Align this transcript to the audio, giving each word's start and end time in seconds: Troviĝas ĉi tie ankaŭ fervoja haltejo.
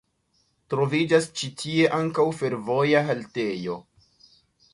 Troviĝas 0.73 1.27
ĉi 1.41 1.49
tie 1.63 1.91
ankaŭ 1.99 2.25
fervoja 2.41 3.05
haltejo. 3.11 3.79